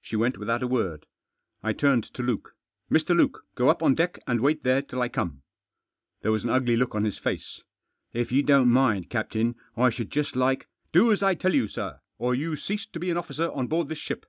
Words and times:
She 0.00 0.14
went 0.14 0.38
without 0.38 0.62
a 0.62 0.68
word. 0.68 1.06
I 1.60 1.72
turned 1.72 2.04
to 2.14 2.22
Luke." 2.22 2.54
Mr. 2.88 3.16
Luke, 3.16 3.44
go 3.56 3.68
up 3.68 3.82
on 3.82 3.96
deck, 3.96 4.20
and 4.24 4.40
wait 4.40 4.62
there 4.62 4.80
till 4.80 5.02
I 5.02 5.08
come." 5.08 5.42
There 6.22 6.30
was 6.30 6.44
an 6.44 6.50
ugly 6.50 6.76
look 6.76 6.94
on 6.94 7.02
his 7.02 7.18
face." 7.18 7.64
If 8.12 8.30
you 8.30 8.44
don't 8.44 8.68
mind, 8.68 9.10
captain, 9.10 9.56
I 9.76 9.90
should 9.90 10.12
just 10.12 10.36
like 10.36 10.62
i)" 10.62 10.66
Do 10.92 11.10
as 11.10 11.20
I 11.20 11.34
tell 11.34 11.52
you, 11.52 11.66
sir 11.66 11.98
or 12.16 12.32
you 12.32 12.54
cease 12.54 12.86
to 12.86 13.00
be 13.00 13.10
an 13.10 13.16
officer 13.16 13.50
on 13.50 13.66
board 13.66 13.88
this 13.88 13.98
ship." 13.98 14.24